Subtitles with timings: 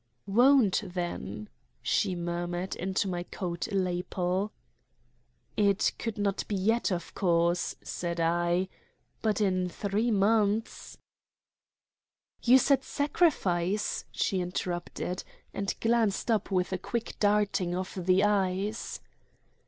[0.25, 1.47] "Won't, then,"
[1.83, 4.51] she murmured into my coat lapel.
[5.55, 8.67] "It could not be yet, of course," said I.
[9.21, 10.97] "But in three months"
[12.43, 19.01] "You said sacrifice," she interrupted, and glanced up with a quick darting of the eyes.